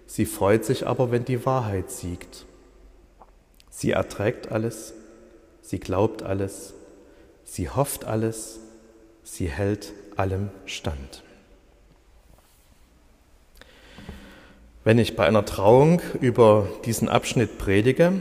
sie 0.06 0.26
freut 0.26 0.66
sich 0.66 0.86
aber, 0.86 1.10
wenn 1.10 1.24
die 1.24 1.46
Wahrheit 1.46 1.90
siegt. 1.90 2.44
Sie 3.70 3.92
erträgt 3.92 4.52
alles, 4.52 4.92
sie 5.62 5.80
glaubt 5.80 6.22
alles, 6.22 6.74
sie 7.44 7.70
hofft 7.70 8.04
alles, 8.04 8.60
sie 9.26 9.48
hält 9.48 9.92
allem 10.14 10.50
stand. 10.64 11.22
Wenn 14.84 14.98
ich 14.98 15.16
bei 15.16 15.26
einer 15.26 15.44
Trauung 15.44 16.00
über 16.20 16.68
diesen 16.84 17.08
Abschnitt 17.08 17.58
predige, 17.58 18.12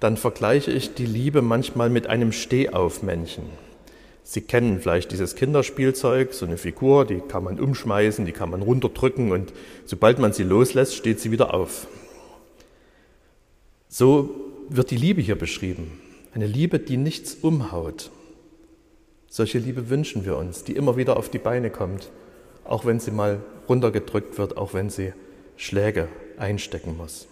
dann 0.00 0.16
vergleiche 0.16 0.72
ich 0.72 0.94
die 0.94 1.06
Liebe 1.06 1.40
manchmal 1.40 1.88
mit 1.88 2.08
einem 2.08 2.32
Stehaufmännchen. 2.32 3.44
Sie 4.24 4.40
kennen 4.40 4.80
vielleicht 4.80 5.12
dieses 5.12 5.36
Kinderspielzeug, 5.36 6.34
so 6.34 6.44
eine 6.44 6.58
Figur, 6.58 7.06
die 7.06 7.20
kann 7.20 7.44
man 7.44 7.60
umschmeißen, 7.60 8.26
die 8.26 8.32
kann 8.32 8.50
man 8.50 8.60
runterdrücken 8.60 9.30
und 9.32 9.52
sobald 9.86 10.18
man 10.18 10.32
sie 10.32 10.42
loslässt, 10.42 10.96
steht 10.96 11.20
sie 11.20 11.30
wieder 11.30 11.54
auf. 11.54 11.86
So 13.88 14.30
wird 14.68 14.90
die 14.90 14.96
Liebe 14.96 15.22
hier 15.22 15.36
beschrieben. 15.36 16.00
Eine 16.34 16.46
Liebe, 16.46 16.80
die 16.80 16.96
nichts 16.96 17.36
umhaut. 17.36 18.10
Solche 19.28 19.58
Liebe 19.58 19.90
wünschen 19.90 20.24
wir 20.24 20.36
uns, 20.36 20.64
die 20.64 20.72
immer 20.72 20.96
wieder 20.96 21.16
auf 21.16 21.28
die 21.28 21.38
Beine 21.38 21.70
kommt, 21.70 22.10
auch 22.64 22.86
wenn 22.86 22.98
sie 22.98 23.10
mal 23.10 23.40
runtergedrückt 23.68 24.38
wird, 24.38 24.56
auch 24.56 24.74
wenn 24.74 24.90
sie 24.90 25.12
Schläge 25.56 26.08
einstecken 26.38 26.96
muss. 26.96 27.26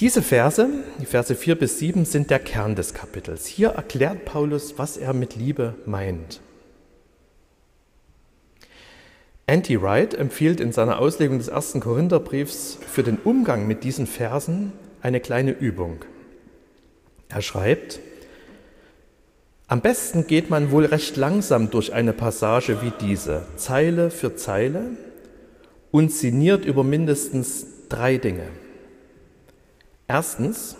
Diese 0.00 0.22
Verse, 0.22 0.68
die 1.00 1.06
Verse 1.06 1.32
4 1.34 1.54
bis 1.54 1.78
7, 1.78 2.04
sind 2.04 2.30
der 2.30 2.40
Kern 2.40 2.74
des 2.74 2.94
Kapitels. 2.94 3.46
Hier 3.46 3.68
erklärt 3.68 4.24
Paulus, 4.24 4.76
was 4.76 4.96
er 4.96 5.12
mit 5.12 5.36
Liebe 5.36 5.74
meint. 5.86 6.40
Anti 9.46 9.80
Wright 9.80 10.14
empfiehlt 10.14 10.58
in 10.58 10.72
seiner 10.72 10.98
Auslegung 10.98 11.38
des 11.38 11.48
ersten 11.48 11.78
Korintherbriefs 11.78 12.78
für 12.88 13.04
den 13.04 13.18
Umgang 13.18 13.68
mit 13.68 13.84
diesen 13.84 14.08
Versen 14.08 14.72
eine 15.00 15.20
kleine 15.20 15.52
Übung. 15.52 16.04
Er 17.28 17.42
schreibt, 17.42 18.00
am 19.74 19.80
besten 19.80 20.28
geht 20.28 20.50
man 20.50 20.70
wohl 20.70 20.84
recht 20.84 21.16
langsam 21.16 21.68
durch 21.68 21.92
eine 21.92 22.12
Passage 22.12 22.80
wie 22.80 22.92
diese, 23.00 23.44
Zeile 23.56 24.10
für 24.10 24.36
Zeile, 24.36 24.90
und 25.90 26.12
sinniert 26.12 26.64
über 26.64 26.84
mindestens 26.84 27.66
drei 27.88 28.16
Dinge. 28.18 28.46
Erstens, 30.06 30.76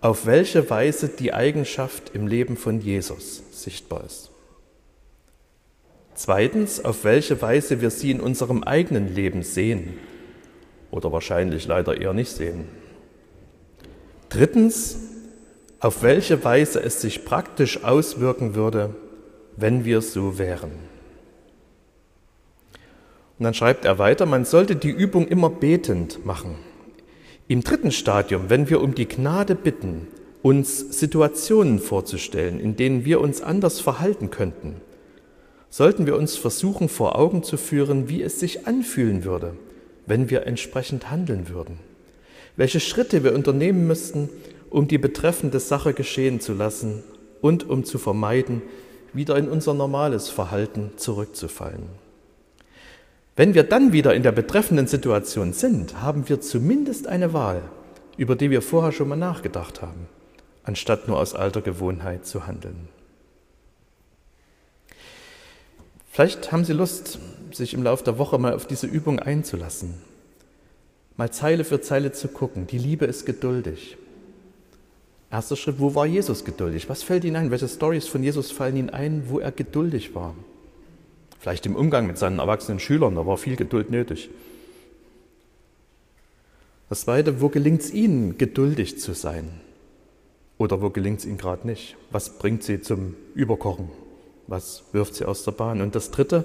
auf 0.00 0.26
welche 0.26 0.68
Weise 0.68 1.08
die 1.08 1.32
Eigenschaft 1.32 2.10
im 2.12 2.26
Leben 2.26 2.56
von 2.56 2.80
Jesus 2.80 3.44
sichtbar 3.52 4.02
ist. 4.04 4.32
Zweitens, 6.14 6.84
auf 6.84 7.04
welche 7.04 7.40
Weise 7.40 7.80
wir 7.80 7.90
sie 7.90 8.10
in 8.10 8.20
unserem 8.20 8.64
eigenen 8.64 9.14
Leben 9.14 9.44
sehen 9.44 10.00
oder 10.90 11.12
wahrscheinlich 11.12 11.64
leider 11.68 12.00
eher 12.00 12.12
nicht 12.12 12.32
sehen. 12.32 12.64
Drittens, 14.30 14.98
auf 15.80 16.02
welche 16.02 16.44
Weise 16.44 16.82
es 16.82 17.00
sich 17.00 17.24
praktisch 17.24 17.82
auswirken 17.82 18.54
würde, 18.54 18.94
wenn 19.56 19.84
wir 19.84 20.02
so 20.02 20.38
wären. 20.38 20.70
Und 23.38 23.44
dann 23.44 23.54
schreibt 23.54 23.86
er 23.86 23.98
weiter, 23.98 24.26
man 24.26 24.44
sollte 24.44 24.76
die 24.76 24.90
Übung 24.90 25.26
immer 25.26 25.48
betend 25.48 26.26
machen. 26.26 26.56
Im 27.48 27.64
dritten 27.64 27.90
Stadium, 27.90 28.50
wenn 28.50 28.68
wir 28.68 28.82
um 28.82 28.94
die 28.94 29.08
Gnade 29.08 29.54
bitten, 29.54 30.06
uns 30.42 30.98
Situationen 30.98 31.78
vorzustellen, 31.78 32.60
in 32.60 32.76
denen 32.76 33.04
wir 33.06 33.20
uns 33.20 33.40
anders 33.40 33.80
verhalten 33.80 34.30
könnten, 34.30 34.76
sollten 35.70 36.06
wir 36.06 36.16
uns 36.16 36.36
versuchen 36.36 36.88
vor 36.88 37.16
Augen 37.16 37.42
zu 37.42 37.56
führen, 37.56 38.08
wie 38.08 38.22
es 38.22 38.38
sich 38.38 38.66
anfühlen 38.66 39.24
würde, 39.24 39.54
wenn 40.06 40.28
wir 40.28 40.46
entsprechend 40.46 41.10
handeln 41.10 41.48
würden, 41.48 41.78
welche 42.56 42.80
Schritte 42.80 43.24
wir 43.24 43.34
unternehmen 43.34 43.86
müssten, 43.86 44.28
um 44.70 44.88
die 44.88 44.98
betreffende 44.98 45.60
Sache 45.60 45.92
geschehen 45.92 46.40
zu 46.40 46.54
lassen 46.54 47.02
und 47.40 47.68
um 47.68 47.84
zu 47.84 47.98
vermeiden, 47.98 48.62
wieder 49.12 49.36
in 49.36 49.48
unser 49.48 49.74
normales 49.74 50.28
Verhalten 50.28 50.92
zurückzufallen. 50.96 51.88
Wenn 53.36 53.54
wir 53.54 53.64
dann 53.64 53.92
wieder 53.92 54.14
in 54.14 54.22
der 54.22 54.32
betreffenden 54.32 54.86
Situation 54.86 55.52
sind, 55.52 56.02
haben 56.02 56.28
wir 56.28 56.40
zumindest 56.40 57.06
eine 57.06 57.32
Wahl, 57.32 57.62
über 58.16 58.36
die 58.36 58.50
wir 58.50 58.62
vorher 58.62 58.92
schon 58.92 59.08
mal 59.08 59.16
nachgedacht 59.16 59.82
haben, 59.82 60.06
anstatt 60.62 61.08
nur 61.08 61.18
aus 61.18 61.34
alter 61.34 61.62
Gewohnheit 61.62 62.26
zu 62.26 62.46
handeln. 62.46 62.88
Vielleicht 66.10 66.52
haben 66.52 66.64
Sie 66.64 66.72
Lust, 66.72 67.18
sich 67.52 67.72
im 67.72 67.82
Laufe 67.82 68.04
der 68.04 68.18
Woche 68.18 68.38
mal 68.38 68.52
auf 68.52 68.66
diese 68.66 68.86
Übung 68.86 69.20
einzulassen, 69.20 69.94
mal 71.16 71.30
Zeile 71.30 71.64
für 71.64 71.80
Zeile 71.80 72.12
zu 72.12 72.28
gucken. 72.28 72.66
Die 72.66 72.78
Liebe 72.78 73.06
ist 73.06 73.26
geduldig. 73.26 73.96
Erster 75.30 75.54
Schritt, 75.56 75.78
wo 75.78 75.94
war 75.94 76.06
Jesus 76.06 76.44
geduldig? 76.44 76.88
Was 76.88 77.04
fällt 77.04 77.24
Ihnen 77.24 77.36
ein? 77.36 77.50
Welche 77.50 77.68
Stories 77.68 78.08
von 78.08 78.22
Jesus 78.22 78.50
fallen 78.50 78.76
Ihnen 78.76 78.90
ein, 78.90 79.24
wo 79.28 79.38
er 79.38 79.52
geduldig 79.52 80.14
war? 80.14 80.34
Vielleicht 81.38 81.66
im 81.66 81.76
Umgang 81.76 82.06
mit 82.06 82.18
seinen 82.18 82.40
erwachsenen 82.40 82.80
Schülern, 82.80 83.14
da 83.14 83.24
war 83.26 83.38
viel 83.38 83.56
Geduld 83.56 83.90
nötig. 83.90 84.28
Das 86.88 87.02
Zweite, 87.02 87.40
wo 87.40 87.48
gelingt 87.48 87.82
es 87.82 87.92
Ihnen, 87.92 88.38
geduldig 88.38 88.98
zu 88.98 89.14
sein? 89.14 89.48
Oder 90.58 90.82
wo 90.82 90.90
gelingt 90.90 91.20
es 91.20 91.24
Ihnen 91.24 91.38
gerade 91.38 91.66
nicht? 91.66 91.96
Was 92.10 92.36
bringt 92.38 92.64
Sie 92.64 92.82
zum 92.82 93.14
Überkochen? 93.34 93.88
Was 94.48 94.82
wirft 94.92 95.14
Sie 95.14 95.24
aus 95.24 95.44
der 95.44 95.52
Bahn? 95.52 95.80
Und 95.80 95.94
das 95.94 96.10
Dritte, 96.10 96.44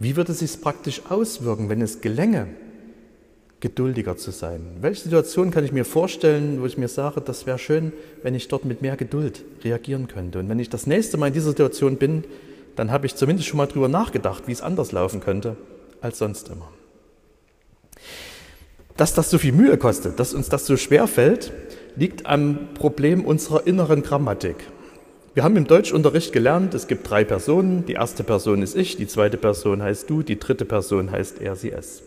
wie 0.00 0.16
würde 0.16 0.32
es 0.32 0.40
sich 0.40 0.60
praktisch 0.60 1.02
auswirken, 1.08 1.68
wenn 1.68 1.80
es 1.80 2.00
gelänge, 2.00 2.48
geduldiger 3.66 4.16
zu 4.16 4.30
sein? 4.30 4.60
Welche 4.80 5.02
Situation 5.02 5.50
kann 5.50 5.64
ich 5.64 5.72
mir 5.72 5.84
vorstellen, 5.84 6.60
wo 6.60 6.66
ich 6.66 6.78
mir 6.78 6.86
sage, 6.86 7.20
das 7.20 7.46
wäre 7.46 7.58
schön, 7.58 7.92
wenn 8.22 8.36
ich 8.36 8.46
dort 8.46 8.64
mit 8.64 8.80
mehr 8.80 8.96
Geduld 8.96 9.42
reagieren 9.64 10.06
könnte? 10.06 10.38
Und 10.38 10.48
wenn 10.48 10.60
ich 10.60 10.70
das 10.70 10.86
nächste 10.86 11.16
Mal 11.16 11.28
in 11.28 11.32
dieser 11.32 11.48
Situation 11.48 11.96
bin, 11.96 12.22
dann 12.76 12.92
habe 12.92 13.06
ich 13.06 13.16
zumindest 13.16 13.48
schon 13.48 13.56
mal 13.56 13.66
drüber 13.66 13.88
nachgedacht, 13.88 14.44
wie 14.46 14.52
es 14.52 14.62
anders 14.62 14.92
laufen 14.92 15.18
könnte 15.18 15.56
als 16.00 16.18
sonst 16.18 16.48
immer. 16.48 16.68
Dass 18.96 19.14
das 19.14 19.30
so 19.30 19.38
viel 19.38 19.52
Mühe 19.52 19.76
kostet, 19.78 20.20
dass 20.20 20.32
uns 20.32 20.48
das 20.48 20.64
so 20.64 20.76
schwer 20.76 21.08
fällt, 21.08 21.52
liegt 21.96 22.24
am 22.26 22.68
Problem 22.74 23.24
unserer 23.24 23.66
inneren 23.66 24.02
Grammatik. 24.02 24.56
Wir 25.34 25.42
haben 25.42 25.56
im 25.56 25.66
Deutschunterricht 25.66 26.32
gelernt, 26.32 26.72
es 26.72 26.86
gibt 26.86 27.10
drei 27.10 27.24
Personen. 27.24 27.84
Die 27.84 27.94
erste 27.94 28.22
Person 28.22 28.62
ist 28.62 28.76
ich, 28.76 28.96
die 28.96 29.08
zweite 29.08 29.36
Person 29.36 29.82
heißt 29.82 30.08
du, 30.08 30.22
die 30.22 30.38
dritte 30.38 30.64
Person 30.64 31.10
heißt 31.10 31.40
er, 31.40 31.56
sie, 31.56 31.72
es. 31.72 32.04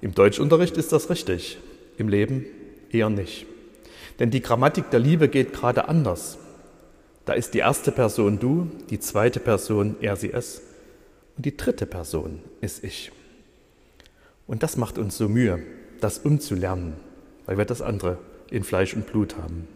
Im 0.00 0.14
Deutschunterricht 0.14 0.76
ist 0.76 0.92
das 0.92 1.10
richtig, 1.10 1.58
im 1.96 2.08
Leben 2.08 2.46
eher 2.90 3.10
nicht. 3.10 3.46
Denn 4.18 4.30
die 4.30 4.42
Grammatik 4.42 4.90
der 4.90 5.00
Liebe 5.00 5.28
geht 5.28 5.52
gerade 5.52 5.88
anders. 5.88 6.38
Da 7.24 7.32
ist 7.32 7.54
die 7.54 7.58
erste 7.58 7.90
Person 7.90 8.38
du, 8.38 8.70
die 8.90 9.00
zweite 9.00 9.40
Person 9.40 9.96
er, 10.00 10.16
sie, 10.16 10.32
es 10.32 10.60
und 11.36 11.46
die 11.46 11.56
dritte 11.56 11.86
Person 11.86 12.40
ist 12.60 12.84
ich. 12.84 13.10
Und 14.46 14.62
das 14.62 14.76
macht 14.76 14.98
uns 14.98 15.16
so 15.16 15.28
Mühe, 15.28 15.60
das 16.00 16.18
umzulernen, 16.18 16.94
weil 17.46 17.58
wir 17.58 17.64
das 17.64 17.82
andere 17.82 18.18
in 18.50 18.62
Fleisch 18.62 18.94
und 18.94 19.06
Blut 19.06 19.36
haben. 19.36 19.66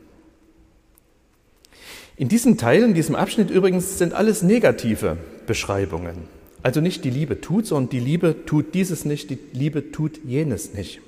In 2.17 2.29
diesem 2.29 2.59
Teil, 2.59 2.83
in 2.83 2.95
diesem 2.95 3.15
Abschnitt 3.15 3.51
übrigens, 3.51 3.99
sind 3.99 4.13
alles 4.13 4.43
negative 4.43 5.17
Beschreibungen. 5.47 6.38
Also 6.63 6.81
nicht 6.81 7.05
die 7.05 7.11
Liebe 7.11 7.41
tut, 7.41 7.67
sondern 7.67 7.91
die 7.91 8.01
Liebe 8.01 8.45
tut 8.47 8.75
dieses 8.75 9.05
nicht, 9.05 9.31
die 9.31 9.39
Liebe 9.53 9.93
tut 9.93 10.21
jenes 10.25 10.75
nicht. 10.75 11.01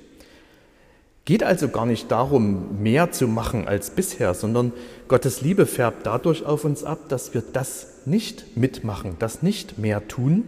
Geht 1.25 1.43
also 1.43 1.69
gar 1.69 1.85
nicht 1.85 2.09
darum, 2.09 2.81
mehr 2.81 3.11
zu 3.11 3.27
machen 3.27 3.67
als 3.67 3.91
bisher, 3.91 4.33
sondern 4.33 4.73
Gottes 5.07 5.41
Liebe 5.41 5.65
färbt 5.65 6.05
dadurch 6.05 6.45
auf 6.45 6.65
uns 6.65 6.83
ab, 6.83 7.09
dass 7.09 7.33
wir 7.33 7.43
das 7.53 7.87
nicht 8.05 8.57
mitmachen, 8.57 9.17
das 9.19 9.43
nicht 9.43 9.77
mehr 9.77 10.07
tun, 10.07 10.43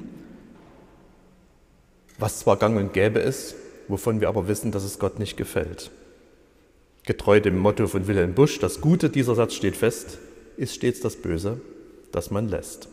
was 2.17 2.39
zwar 2.39 2.57
gang 2.57 2.77
und 2.77 2.93
gäbe 2.93 3.19
ist, 3.19 3.55
wovon 3.88 4.22
wir 4.22 4.29
aber 4.29 4.48
wissen, 4.48 4.72
dass 4.72 4.83
es 4.83 4.98
Gott 4.98 5.19
nicht 5.19 5.38
gefällt. 5.38 5.91
Getreu 7.05 7.39
dem 7.39 7.57
Motto 7.57 7.88
von 7.88 8.07
Wilhelm 8.07 8.33
Busch, 8.33 8.60
das 8.60 8.81
Gute, 8.81 9.10
dieser 9.10 9.36
Satz 9.36 9.53
steht 9.53 9.75
fest, 9.75 10.19
ist 10.57 10.74
stets 10.74 11.01
das 11.01 11.17
Böse, 11.17 11.60
das 12.12 12.31
man 12.31 12.48
lässt. 12.48 12.88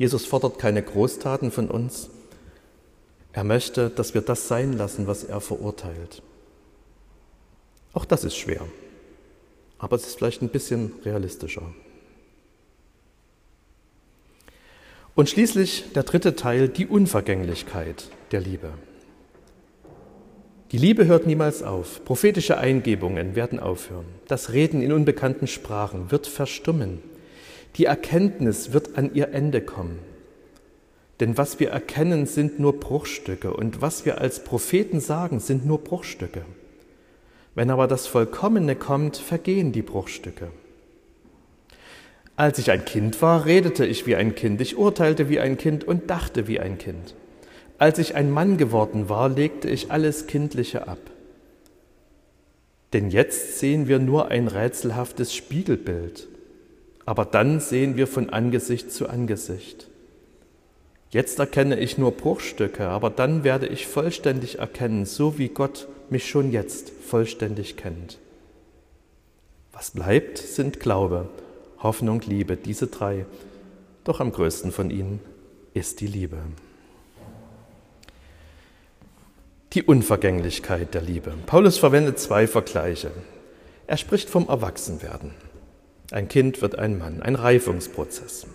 Jesus 0.00 0.24
fordert 0.24 0.58
keine 0.58 0.82
Großtaten 0.82 1.50
von 1.50 1.70
uns. 1.70 2.08
Er 3.34 3.44
möchte, 3.44 3.90
dass 3.90 4.14
wir 4.14 4.22
das 4.22 4.48
sein 4.48 4.72
lassen, 4.72 5.06
was 5.06 5.24
er 5.24 5.42
verurteilt. 5.42 6.22
Auch 7.92 8.06
das 8.06 8.24
ist 8.24 8.34
schwer, 8.34 8.62
aber 9.78 9.96
es 9.96 10.06
ist 10.06 10.16
vielleicht 10.16 10.40
ein 10.40 10.48
bisschen 10.48 10.94
realistischer. 11.04 11.74
Und 15.14 15.28
schließlich 15.28 15.92
der 15.94 16.04
dritte 16.04 16.34
Teil, 16.34 16.70
die 16.70 16.86
Unvergänglichkeit 16.86 18.08
der 18.32 18.40
Liebe. 18.40 18.70
Die 20.72 20.78
Liebe 20.78 21.04
hört 21.04 21.26
niemals 21.26 21.62
auf. 21.62 22.06
Prophetische 22.06 22.56
Eingebungen 22.56 23.36
werden 23.36 23.60
aufhören. 23.60 24.06
Das 24.28 24.54
Reden 24.54 24.80
in 24.80 24.92
unbekannten 24.92 25.46
Sprachen 25.46 26.10
wird 26.10 26.26
verstummen. 26.26 27.02
Die 27.76 27.84
Erkenntnis 27.84 28.72
wird 28.72 28.96
an 28.98 29.14
ihr 29.14 29.28
Ende 29.32 29.60
kommen. 29.60 29.98
Denn 31.20 31.36
was 31.36 31.60
wir 31.60 31.70
erkennen, 31.70 32.26
sind 32.26 32.58
nur 32.58 32.80
Bruchstücke 32.80 33.52
und 33.52 33.82
was 33.82 34.06
wir 34.06 34.20
als 34.20 34.42
Propheten 34.42 35.00
sagen, 35.00 35.38
sind 35.38 35.66
nur 35.66 35.78
Bruchstücke. 35.78 36.44
Wenn 37.54 37.70
aber 37.70 37.86
das 37.86 38.06
Vollkommene 38.06 38.74
kommt, 38.74 39.18
vergehen 39.18 39.72
die 39.72 39.82
Bruchstücke. 39.82 40.48
Als 42.36 42.58
ich 42.58 42.70
ein 42.70 42.86
Kind 42.86 43.20
war, 43.20 43.44
redete 43.44 43.84
ich 43.84 44.06
wie 44.06 44.16
ein 44.16 44.34
Kind, 44.34 44.62
ich 44.62 44.78
urteilte 44.78 45.28
wie 45.28 45.40
ein 45.40 45.58
Kind 45.58 45.84
und 45.84 46.08
dachte 46.08 46.48
wie 46.48 46.58
ein 46.58 46.78
Kind. 46.78 47.14
Als 47.76 47.98
ich 47.98 48.14
ein 48.14 48.30
Mann 48.30 48.56
geworden 48.56 49.10
war, 49.10 49.28
legte 49.28 49.68
ich 49.68 49.90
alles 49.90 50.26
Kindliche 50.26 50.88
ab. 50.88 50.98
Denn 52.94 53.10
jetzt 53.10 53.58
sehen 53.58 53.88
wir 53.88 53.98
nur 53.98 54.28
ein 54.28 54.48
rätselhaftes 54.48 55.34
Spiegelbild, 55.34 56.28
aber 57.06 57.24
dann 57.24 57.60
sehen 57.60 57.96
wir 57.96 58.06
von 58.06 58.30
Angesicht 58.30 58.92
zu 58.92 59.08
Angesicht. 59.08 59.88
Jetzt 61.10 61.38
erkenne 61.38 61.78
ich 61.80 61.98
nur 61.98 62.12
Bruchstücke, 62.12 62.88
aber 62.88 63.10
dann 63.10 63.42
werde 63.42 63.66
ich 63.66 63.86
vollständig 63.86 64.58
erkennen, 64.58 65.06
so 65.06 65.38
wie 65.38 65.48
Gott 65.48 65.88
mich 66.08 66.28
schon 66.28 66.52
jetzt 66.52 66.90
vollständig 66.90 67.76
kennt. 67.76 68.18
Was 69.72 69.90
bleibt, 69.90 70.38
sind 70.38 70.78
Glaube, 70.78 71.28
Hoffnung, 71.82 72.20
Liebe, 72.20 72.56
diese 72.56 72.86
drei. 72.86 73.26
Doch 74.04 74.20
am 74.20 74.30
größten 74.30 74.72
von 74.72 74.90
ihnen 74.90 75.20
ist 75.74 76.00
die 76.00 76.06
Liebe. 76.06 76.38
die 79.72 79.84
Unvergänglichkeit 79.84 80.94
der 80.94 81.02
Liebe. 81.02 81.32
Paulus 81.46 81.78
verwendet 81.78 82.18
zwei 82.18 82.46
Vergleiche. 82.46 83.12
Er 83.86 83.96
spricht 83.96 84.28
vom 84.28 84.48
Erwachsenwerden. 84.48 85.30
Ein 86.10 86.28
Kind 86.28 86.60
wird 86.60 86.78
ein 86.78 86.98
Mann, 86.98 87.22
ein 87.22 87.36
Reifungsprozess. 87.36 88.46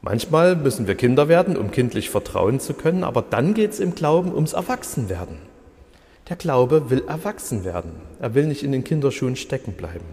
Manchmal 0.00 0.56
müssen 0.56 0.86
wir 0.86 0.94
Kinder 0.94 1.28
werden, 1.28 1.56
um 1.56 1.70
kindlich 1.70 2.10
vertrauen 2.10 2.60
zu 2.60 2.74
können, 2.74 3.04
aber 3.04 3.22
dann 3.22 3.54
geht 3.54 3.72
es 3.72 3.80
im 3.80 3.94
Glauben 3.94 4.34
ums 4.34 4.52
Erwachsenwerden. 4.52 5.38
Der 6.28 6.36
Glaube 6.36 6.90
will 6.90 7.04
erwachsen 7.06 7.64
werden. 7.64 7.92
Er 8.20 8.34
will 8.34 8.46
nicht 8.46 8.62
in 8.62 8.72
den 8.72 8.84
Kinderschuhen 8.84 9.36
stecken 9.36 9.72
bleiben. 9.74 10.04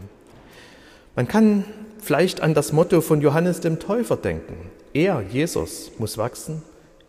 Man 1.15 1.27
kann 1.27 1.65
vielleicht 2.01 2.41
an 2.41 2.53
das 2.53 2.73
Motto 2.73 3.01
von 3.01 3.21
Johannes 3.21 3.61
dem 3.61 3.79
Täufer 3.79 4.17
denken. 4.17 4.69
Er, 4.93 5.21
Jesus, 5.21 5.91
muss 5.97 6.17
wachsen, 6.17 6.61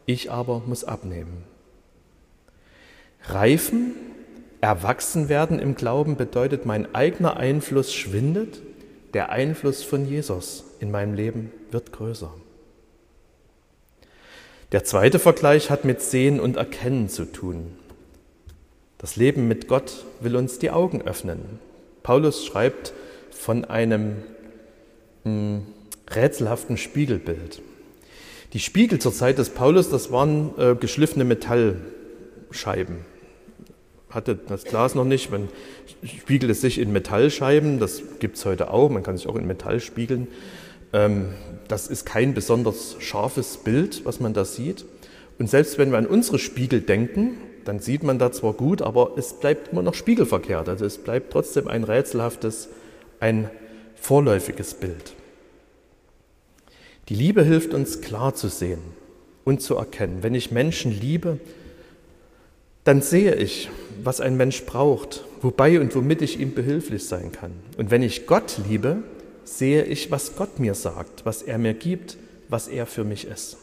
ich 0.07 0.31
aber 0.31 0.63
muss 0.67 0.85
abnehmen. 0.85 1.45
Reifen, 3.25 3.93
erwachsen 4.61 5.29
werden 5.29 5.59
im 5.59 5.75
Glauben 5.75 6.17
bedeutet, 6.17 6.67
mein 6.67 6.95
eigener 6.95 7.37
Einfluss 7.37 7.93
schwindet, 7.93 8.61
der 9.15 9.31
Einfluss 9.31 9.83
von 9.83 10.07
Jesus 10.07 10.65
in 10.81 10.91
meinem 10.91 11.15
Leben 11.15 11.53
wird 11.71 11.93
größer. 11.93 12.33
Der 14.73 14.85
zweite 14.85 15.19
Vergleich 15.19 15.71
hat 15.71 15.85
mit 15.85 16.01
Sehen 16.01 16.41
und 16.41 16.57
Erkennen 16.57 17.09
zu 17.09 17.27
tun. 17.27 17.73
Das 18.99 19.17
Leben 19.17 19.49
mit 19.49 19.69
Gott 19.69 20.05
will 20.21 20.37
uns 20.37 20.59
die 20.59 20.71
Augen 20.71 21.03
öffnen. 21.03 21.59
Paulus 22.03 22.47
schreibt 22.47 22.95
von 23.31 23.65
einem 23.65 24.23
mh, 25.25 25.31
hm, 25.31 25.67
rätselhaften 26.09 26.77
Spiegelbild. 26.77 27.61
Die 28.55 28.61
Spiegel 28.61 28.99
zur 28.99 29.13
Zeit 29.13 29.39
des 29.39 29.51
Paulus, 29.51 29.91
das 29.91 30.11
waren 30.13 30.59
äh, 30.59 30.75
geschliffene 30.75 31.25
Metallscheiben 31.25 33.12
hatte 34.15 34.37
das 34.37 34.65
Glas 34.65 34.95
noch 34.95 35.05
nicht. 35.05 35.31
Man 35.31 35.49
spiegelt 36.05 36.51
es 36.51 36.61
sich 36.61 36.79
in 36.79 36.93
Metallscheiben, 36.93 37.79
das 37.79 38.03
gibt 38.19 38.37
es 38.37 38.45
heute 38.45 38.71
auch, 38.71 38.91
man 38.91 39.03
kann 39.03 39.17
sich 39.17 39.27
auch 39.27 39.37
in 39.37 39.47
Metall 39.47 39.81
spiegeln. 39.81 40.29
Ähm, 40.93 41.29
das 41.69 41.89
ist 41.89 42.05
kein 42.05 42.35
besonders 42.35 42.97
scharfes 42.99 43.59
Bild, 43.59 44.05
was 44.05 44.21
man 44.21 44.35
da 44.35 44.45
sieht. 44.45 44.85
Und 45.39 45.49
selbst 45.49 45.79
wenn 45.79 45.91
wir 45.91 45.99
an 45.99 46.07
unsere 46.07 46.39
Spiegel 46.39 46.81
denken, 46.81 47.39
dann 47.65 47.79
sieht 47.79 48.03
man 48.03 48.19
da 48.19 48.33
zwar 48.33 48.53
gut, 48.53 48.83
aber 48.83 49.13
es 49.17 49.35
bleibt 49.35 49.73
immer 49.73 49.83
noch 49.83 49.95
spiegelverkehrt. 49.95 50.69
Also 50.69 50.85
es 50.85 50.99
bleibt 50.99 51.33
trotzdem 51.33 51.69
ein 51.69 51.85
rätselhaftes, 51.85 52.69
ein 53.21 53.51
vorläufiges 53.95 54.75
Bild. 54.75 55.15
Die 57.09 57.15
Liebe 57.15 57.45
hilft 57.45 57.75
uns 57.75 58.01
klar 58.01 58.35
zu 58.35 58.49
sehen 58.49 58.81
und 59.45 59.63
zu 59.63 59.77
erkennen. 59.77 60.23
Wenn 60.23 60.35
ich 60.35 60.51
Menschen 60.51 60.93
liebe, 60.93 61.39
dann 62.85 63.03
sehe 63.03 63.35
ich, 63.35 63.71
was 64.03 64.21
ein 64.21 64.37
Mensch 64.37 64.65
braucht, 64.65 65.25
wobei 65.41 65.81
und 65.81 65.95
womit 65.95 66.23
ich 66.23 66.41
ihm 66.41 66.55
behilflich 66.55 67.07
sein 67.07 67.33
kann. 67.33 67.53
Und 67.77 67.91
wenn 67.91 68.03
ich 68.03 68.27
Gott 68.27 68.59
liebe, 68.69 69.03
sehe 69.45 69.85
ich, 69.85 70.11
was 70.11 70.37
Gott 70.37 70.59
mir 70.59 70.75
sagt, 70.75 71.25
was 71.25 71.43
er 71.43 71.59
mir 71.59 71.75
gibt, 71.75 72.17
was 72.49 72.69
er 72.69 72.87
für 72.87 73.05
mich 73.05 73.27
ist. 73.27 73.57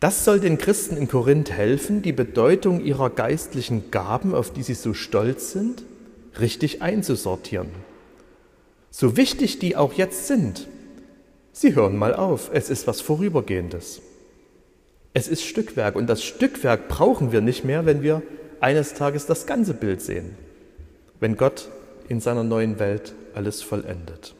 Das 0.00 0.24
soll 0.24 0.40
den 0.40 0.56
Christen 0.56 0.96
in 0.96 1.08
Korinth 1.08 1.50
helfen, 1.50 2.00
die 2.00 2.12
Bedeutung 2.12 2.82
ihrer 2.82 3.10
geistlichen 3.10 3.90
Gaben, 3.90 4.34
auf 4.34 4.50
die 4.50 4.62
sie 4.62 4.74
so 4.74 4.94
stolz 4.94 5.52
sind, 5.52 5.84
richtig 6.40 6.80
einzusortieren. 6.80 7.68
So 8.90 9.16
wichtig 9.18 9.58
die 9.58 9.76
auch 9.76 9.92
jetzt 9.92 10.26
sind, 10.26 10.68
sie 11.52 11.74
hören 11.74 11.96
mal 11.96 12.14
auf, 12.14 12.50
es 12.52 12.70
ist 12.70 12.86
was 12.86 13.02
Vorübergehendes. 13.02 14.00
Es 15.12 15.28
ist 15.28 15.42
Stückwerk 15.44 15.96
und 15.96 16.06
das 16.06 16.22
Stückwerk 16.22 16.88
brauchen 16.88 17.32
wir 17.32 17.40
nicht 17.40 17.64
mehr, 17.64 17.84
wenn 17.86 18.02
wir 18.02 18.22
eines 18.60 18.94
Tages 18.94 19.26
das 19.26 19.46
ganze 19.46 19.74
Bild 19.74 20.00
sehen, 20.00 20.36
wenn 21.18 21.36
Gott 21.36 21.68
in 22.08 22.20
seiner 22.20 22.44
neuen 22.44 22.78
Welt 22.78 23.14
alles 23.34 23.62
vollendet. 23.62 24.34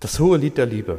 Das 0.00 0.18
hohe 0.18 0.38
Lied 0.38 0.56
der 0.56 0.66
Liebe. 0.66 0.98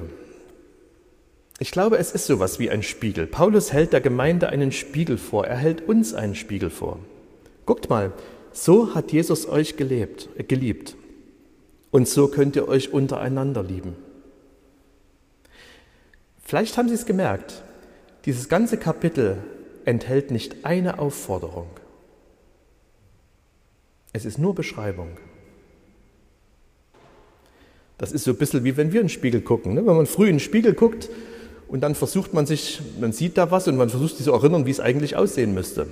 Ich 1.59 1.71
glaube, 1.71 1.97
es 1.97 2.11
ist 2.11 2.27
sowas 2.27 2.59
wie 2.59 2.69
ein 2.69 2.83
Spiegel. 2.83 3.27
Paulus 3.27 3.73
hält 3.73 3.93
der 3.93 4.01
Gemeinde 4.01 4.49
einen 4.49 4.71
Spiegel 4.71 5.17
vor. 5.17 5.45
Er 5.45 5.57
hält 5.57 5.87
uns 5.87 6.13
einen 6.13 6.35
Spiegel 6.35 6.69
vor. 6.69 6.99
Guckt 7.65 7.89
mal, 7.89 8.13
so 8.51 8.95
hat 8.95 9.11
Jesus 9.11 9.47
euch 9.47 9.77
gelebt, 9.77 10.29
geliebt. 10.47 10.95
Und 11.89 12.07
so 12.07 12.27
könnt 12.27 12.55
ihr 12.55 12.67
euch 12.67 12.93
untereinander 12.93 13.63
lieben. 13.63 13.95
Vielleicht 16.41 16.77
haben 16.77 16.89
Sie 16.89 16.95
es 16.95 17.05
gemerkt, 17.05 17.61
dieses 18.25 18.49
ganze 18.49 18.77
Kapitel 18.77 19.37
enthält 19.85 20.31
nicht 20.31 20.65
eine 20.65 20.99
Aufforderung. 20.99 21.67
Es 24.13 24.25
ist 24.25 24.37
nur 24.37 24.53
Beschreibung. 24.53 25.17
Das 27.97 28.11
ist 28.11 28.23
so 28.23 28.31
ein 28.31 28.37
bisschen 28.37 28.63
wie 28.63 28.77
wenn 28.77 28.91
wir 28.91 29.01
in 29.01 29.07
den 29.07 29.13
Spiegel 29.13 29.41
gucken. 29.41 29.73
Ne? 29.73 29.85
Wenn 29.85 29.95
man 29.95 30.05
früh 30.05 30.27
in 30.27 30.35
den 30.35 30.39
Spiegel 30.39 30.73
guckt 30.73 31.09
und 31.67 31.81
dann 31.81 31.95
versucht 31.95 32.33
man 32.33 32.45
sich, 32.45 32.81
man 32.99 33.13
sieht 33.13 33.37
da 33.37 33.51
was 33.51 33.67
und 33.67 33.77
man 33.77 33.89
versucht 33.89 34.17
sich 34.17 34.25
zu 34.25 34.33
erinnern, 34.33 34.65
wie 34.65 34.71
es 34.71 34.79
eigentlich 34.79 35.15
aussehen 35.15 35.53
müsste 35.53 35.87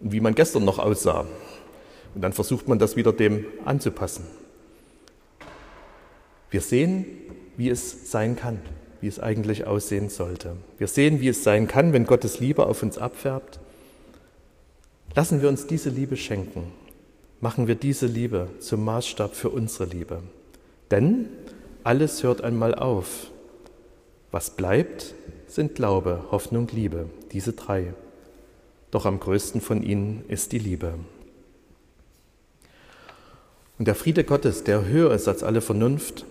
und 0.00 0.12
wie 0.12 0.20
man 0.20 0.34
gestern 0.34 0.64
noch 0.64 0.78
aussah. 0.78 1.26
Und 2.14 2.22
dann 2.22 2.32
versucht 2.32 2.66
man 2.66 2.78
das 2.78 2.96
wieder 2.96 3.12
dem 3.12 3.44
anzupassen. 3.64 4.24
Wir 6.50 6.62
sehen, 6.62 7.04
wie 7.56 7.68
es 7.68 8.10
sein 8.10 8.34
kann, 8.34 8.60
wie 9.00 9.06
es 9.06 9.20
eigentlich 9.20 9.66
aussehen 9.66 10.08
sollte. 10.08 10.56
Wir 10.78 10.88
sehen, 10.88 11.20
wie 11.20 11.28
es 11.28 11.44
sein 11.44 11.68
kann, 11.68 11.92
wenn 11.92 12.06
Gottes 12.06 12.40
Liebe 12.40 12.66
auf 12.66 12.82
uns 12.82 12.98
abfärbt. 12.98 13.60
Lassen 15.14 15.42
wir 15.42 15.48
uns 15.48 15.66
diese 15.66 15.90
Liebe 15.90 16.16
schenken. 16.16 16.72
Machen 17.40 17.66
wir 17.66 17.74
diese 17.74 18.06
Liebe 18.06 18.48
zum 18.60 18.84
Maßstab 18.84 19.34
für 19.34 19.50
unsere 19.50 19.84
Liebe. 19.84 20.22
Denn 20.90 21.26
alles 21.84 22.22
hört 22.22 22.42
einmal 22.42 22.74
auf. 22.74 23.30
Was 24.30 24.50
bleibt, 24.50 25.14
sind 25.46 25.74
Glaube, 25.74 26.24
Hoffnung, 26.30 26.68
Liebe, 26.72 27.08
diese 27.32 27.52
drei. 27.52 27.94
Doch 28.90 29.06
am 29.06 29.20
größten 29.20 29.60
von 29.60 29.82
ihnen 29.82 30.24
ist 30.28 30.52
die 30.52 30.58
Liebe. 30.58 30.94
Und 33.78 33.86
der 33.86 33.94
Friede 33.94 34.24
Gottes, 34.24 34.64
der 34.64 34.86
höher 34.86 35.12
ist 35.12 35.28
als 35.28 35.42
alle 35.42 35.60
Vernunft, 35.60 36.26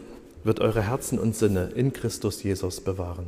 wird 0.48 0.62
eure 0.62 0.82
Herzen 0.82 1.20
und 1.20 1.36
Sinne 1.36 1.72
in 1.76 1.94
Christus 1.94 2.42
Jesus 2.42 2.82
bewahren. 2.82 3.28